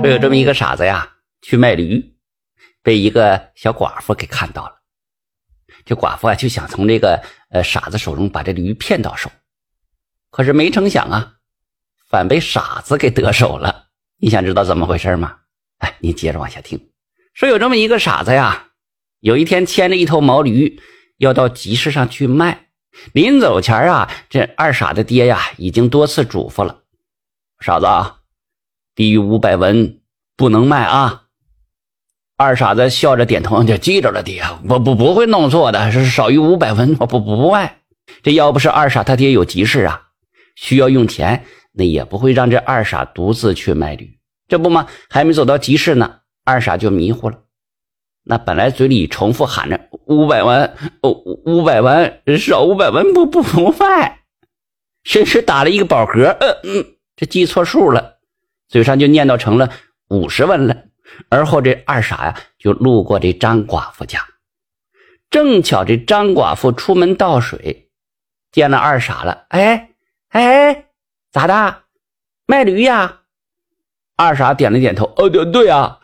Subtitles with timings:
[0.00, 2.14] 说有这么一个傻子呀，去卖驴，
[2.82, 4.76] 被一个小寡妇给看到了。
[5.84, 7.20] 这寡妇啊，就想从这个
[7.50, 9.28] 呃傻子手中把这驴骗到手，
[10.30, 11.34] 可是没成想啊，
[12.08, 13.86] 反被傻子给得手了。
[14.18, 15.36] 你想知道怎么回事吗？
[15.78, 16.90] 哎，你接着往下听。
[17.34, 18.68] 说有这么一个傻子呀，
[19.18, 20.80] 有一天牵着一头毛驴
[21.16, 22.68] 要到集市上去卖，
[23.12, 26.84] 临走前啊，这二傻的爹呀已经多次嘱咐了，
[27.58, 28.17] 傻子啊。
[28.98, 30.00] 低于五百文
[30.36, 31.26] 不能卖啊！
[32.36, 37.82] 二傻子笑着点头，就记着了，爹，我不不会弄错的，是少于五百文，我不不卖。
[38.24, 40.02] 这要不是二傻他爹有急事啊，
[40.56, 44.18] 需要用钱，那也不会让这二傻独自去卖驴。
[44.48, 47.38] 这不嘛，还没走到集市呢，二傻就迷糊了。
[48.24, 51.12] 那本来嘴里重复喊着五百文，哦，
[51.44, 54.22] 五百文，少五百文不不不卖，
[55.04, 58.17] 甚至打了一个饱嗝，嗯嗯，这记错数了。
[58.68, 59.70] 嘴上就念叨成了
[60.08, 60.84] 五十文了，
[61.30, 64.26] 而后这二傻呀就路过这张寡妇家，
[65.30, 67.90] 正巧这张寡妇出门倒水，
[68.52, 69.46] 见了二傻了。
[69.48, 69.90] 哎
[70.30, 70.84] 哎，
[71.32, 71.82] 咋的？
[72.46, 73.20] 卖驴呀？
[74.16, 75.06] 二傻点了点头。
[75.16, 75.98] 哦，对对呀，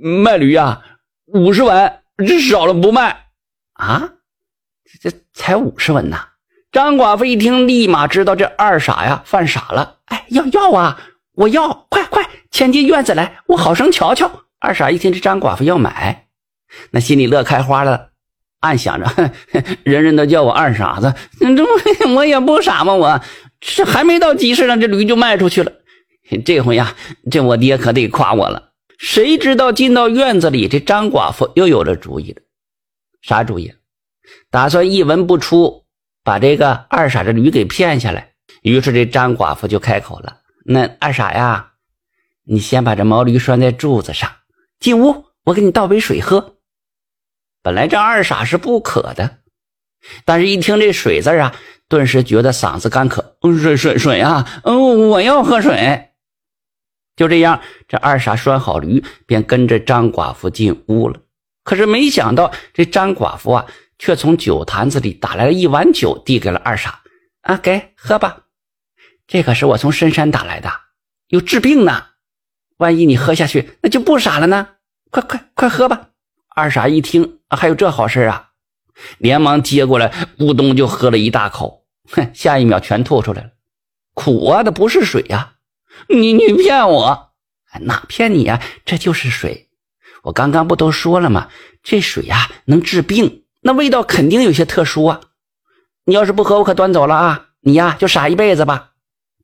[0.00, 0.82] 卖驴呀，
[1.26, 3.26] 五十文，这少了不卖
[3.74, 4.14] 啊？
[5.00, 6.28] 这才五十文呐！
[6.72, 9.98] 张寡妇一听，立马知道这二傻呀犯傻了。
[10.06, 11.00] 哎，要要啊！
[11.38, 14.44] 我要快快牵进院子来，我好生瞧瞧。
[14.58, 16.26] 二傻一听这张寡妇要买，
[16.90, 18.10] 那心里乐开花了，
[18.58, 19.30] 暗想着：
[19.84, 21.64] 人人都叫我二傻子，这
[22.10, 23.20] 我也不傻嘛，我
[23.60, 25.70] 这还没到集市上，这驴就卖出去了。
[26.44, 26.96] 这回呀，
[27.30, 28.70] 这我爹可得夸我了。
[28.98, 32.42] 谁知道进到院子里，这张寡妇又有了主意了。
[33.22, 33.72] 啥主意？
[34.50, 35.84] 打算一文不出，
[36.24, 38.32] 把这个二傻这驴给骗下来。
[38.62, 40.38] 于是这张寡妇就开口了。
[40.70, 41.72] 那二傻呀，
[42.44, 44.30] 你先把这毛驴拴在柱子上，
[44.78, 46.56] 进屋，我给你倒杯水喝。
[47.62, 49.38] 本来这二傻是不渴的，
[50.26, 51.54] 但是一听这水字啊，
[51.88, 53.38] 顿时觉得嗓子干渴。
[53.40, 56.10] 嗯水水水啊，嗯，我要喝水。
[57.16, 61.18] 就这样，这二傻拴好驴，便跟着张寡妇进屋了。
[61.64, 63.66] 可是没想到，这张寡妇啊，
[63.98, 67.00] 却从酒坛子里打来了一碗酒，递给了二傻。
[67.40, 68.44] 啊，给喝吧。
[69.28, 70.72] 这可是我从深山打来的，
[71.28, 72.06] 有治病呢。
[72.78, 74.68] 万一你喝下去，那就不傻了呢。
[75.10, 76.08] 快快快喝吧！
[76.48, 78.50] 二傻一听，还有这好事啊，
[79.18, 81.84] 连忙接过来，咕咚就喝了一大口。
[82.10, 83.50] 哼，下一秒全吐出来了，
[84.14, 84.62] 苦啊！
[84.64, 85.56] 那不是水呀！
[86.08, 87.32] 你你骗我？
[87.82, 88.62] 哪骗你呀？
[88.86, 89.68] 这就是水。
[90.22, 91.48] 我刚刚不都说了吗？
[91.82, 95.20] 这水呀能治病，那味道肯定有些特殊啊。
[96.04, 97.48] 你要是不喝，我可端走了啊！
[97.60, 98.87] 你呀就傻一辈子吧。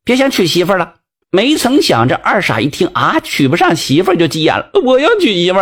[0.05, 0.93] 别想娶媳妇了，
[1.31, 4.69] 没曾想这二傻一听啊，娶不上媳妇就急眼了。
[4.85, 5.57] 我要娶媳妇，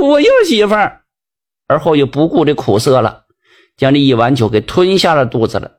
[0.00, 0.74] 我要媳妇。
[1.66, 3.24] 而后又不顾这苦涩了，
[3.76, 5.72] 将这一碗酒给吞下了肚子了，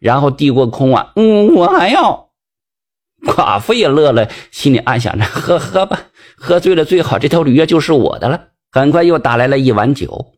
[0.00, 2.30] 然后递过空碗，嗯，我还要。
[3.24, 6.06] 寡妇也乐了，心里暗想着：喝喝吧，
[6.36, 8.48] 喝醉了最好，这头驴就是我的了。
[8.72, 10.32] 很快又打来了一碗酒，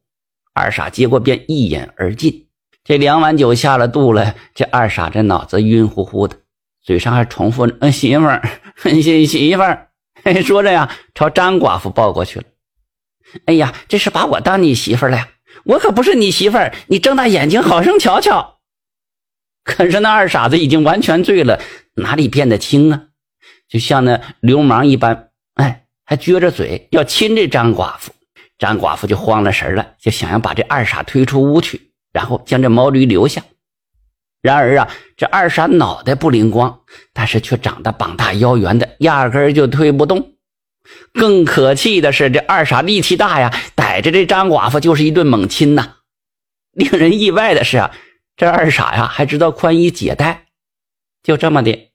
[0.52, 2.48] 二傻接过便一饮而尽。
[2.84, 6.36] 这两碗酒下了肚了，这二傻这脑子晕乎乎的。
[6.84, 8.42] 嘴上还重复嗯“媳妇儿，
[8.76, 9.88] 媳媳妇儿”，
[10.44, 12.44] 说着呀，朝张寡妇抱过去了。
[13.46, 15.28] 哎呀，这是把我当你媳妇儿了呀！
[15.64, 18.58] 我可不是你媳妇儿，你睁大眼睛好生瞧瞧。
[19.64, 21.58] 可是那二傻子已经完全醉了，
[21.94, 23.04] 哪里变得轻啊？
[23.66, 28.12] 就像那流氓一般，哎，还撅着嘴要亲这张寡妇。
[28.58, 33.42] 张寡妇就慌了神了，就想要把这二傻推出屋去，然后将这毛驴留下。
[34.44, 36.80] 然而啊，这二傻脑袋不灵光，
[37.14, 40.34] 但是却长得膀大腰圆的，压根儿就推不动。
[41.14, 45.94] 更可气的是，这二傻力气大呀，逮着这张寡妇就是一顿猛亲呐。
[46.72, 47.92] 令人意外的是啊，
[48.36, 50.48] 这二傻呀还知道宽衣解带，
[51.22, 51.90] 就这么的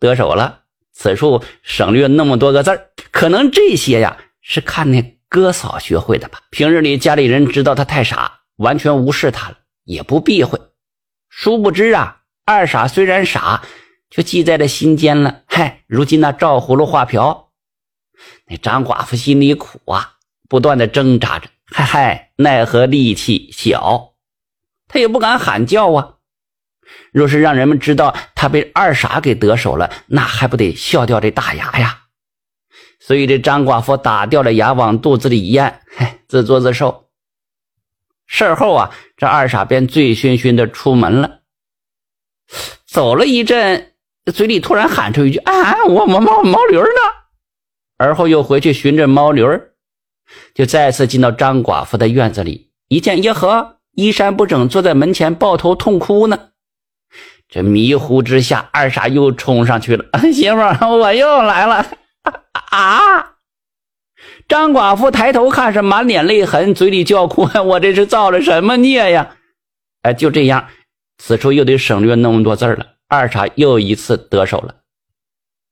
[0.00, 0.62] 得手了。
[0.92, 6.40] 此处省略那么多个字儿，可能这些呀是看那哥嫂学会的吧。
[6.50, 10.58] 平日里家里人知道他太傻，完全无视他了，也不避讳。
[11.38, 13.62] 殊不知啊，二傻虽然傻，
[14.08, 15.42] 却记在了心间了。
[15.46, 17.50] 嗨，如今那照葫芦画瓢，
[18.48, 20.14] 那张寡妇心里苦啊，
[20.48, 21.50] 不断的挣扎着。
[21.66, 24.14] 嗨嗨，奈何力气小，
[24.88, 26.14] 他也不敢喊叫啊。
[27.12, 32.04] 若是让人们知道他被二傻给得手了，那还不得笑掉这大牙呀？
[32.98, 37.05] 所以这张寡妇打掉了牙，往肚子里一咽，嗨，自作自受。
[38.26, 41.40] 事后啊，这二傻便醉醺醺的出门了。
[42.86, 43.92] 走了一阵，
[44.32, 46.86] 嘴里突然喊出一句：“啊，我我毛毛驴呢？”
[47.98, 49.70] 而后又回去寻着毛驴儿，
[50.54, 56.50] 就再次进到张寡妇的院子里，一见耶呵，衣衫不整，坐在门前抱头痛哭呢。
[57.48, 60.56] 这迷糊之下，二傻又冲上去了：“媳妇，
[60.98, 61.86] 我又来了！”
[62.70, 63.25] 啊！
[64.56, 69.36] 张寡妇抬头看，是满脸泪痕，嘴里叫哭：“我这是造了什么孽呀？”
[70.00, 70.68] 哎，就这样，
[71.18, 72.86] 此处又得省略那么多字了。
[73.06, 74.76] 二傻又一次得手了。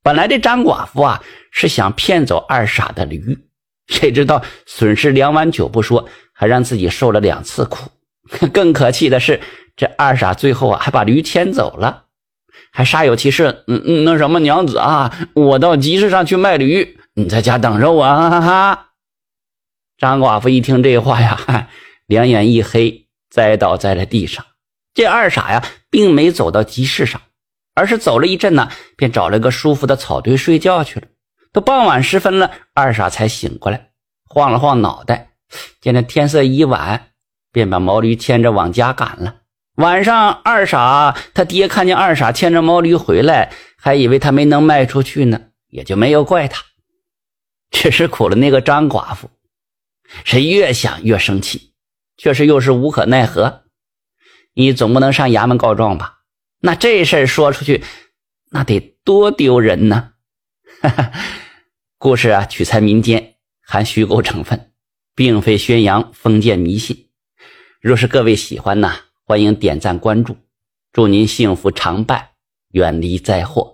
[0.03, 3.39] 本来这张寡妇啊是想骗走二傻的驴，
[3.89, 7.91] 谁知道损失两碗酒不说，还让自己受了两次苦。
[8.53, 9.41] 更可气的是，
[9.77, 12.05] 这二傻最后啊还把驴牵走了，
[12.71, 13.65] 还煞有其事。
[13.67, 18.31] 嗯嗯，那什么娘子啊，我到集市上去卖驴，你在家等着我啊！
[18.31, 18.89] 哈哈。
[19.97, 21.69] 张寡妇一听这话呀，
[22.07, 24.45] 两眼一黑，栽倒在了地上。
[24.93, 27.21] 这二傻呀，并没走到集市上。
[27.77, 31.07] 而是走了一阵呢，便找了个舒服的草堆睡觉去了。
[31.53, 33.91] 都傍晚时分了，二傻才醒过来，
[34.29, 35.31] 晃了晃脑袋，
[35.81, 37.09] 见这天色已晚，
[37.53, 39.37] 便把毛驴牵着往家赶了。
[39.77, 46.63] 晚上，二傻他爹看见二傻牵着毛驴回来，还以为他没能卖出去呢，也就没有怪他，
[47.75, 49.29] 只是苦了那个张寡妇，
[50.25, 51.73] 是越想越生气，
[52.17, 53.65] 却是又是无可奈何。
[54.55, 56.21] 你总不能上衙门告状吧？
[56.61, 57.83] 那这事儿说出去，
[58.51, 60.13] 那得多丢人呢！
[60.81, 61.13] 哈哈，
[61.99, 64.73] 故事啊取材民间，含虚构成分，
[65.17, 67.11] 并非宣扬封建迷信。
[67.81, 68.95] 若是各位喜欢呢，
[69.25, 70.37] 欢迎点赞关注，
[70.93, 72.29] 祝您幸福常伴，
[72.71, 73.74] 远离灾祸。